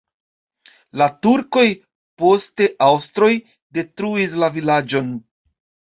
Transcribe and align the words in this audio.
La 1.01 1.07
turkoj, 1.25 1.65
poste 2.23 2.69
aŭstroj 2.87 3.31
detruis 3.79 4.35
la 4.45 4.51
vilaĝon. 4.57 5.13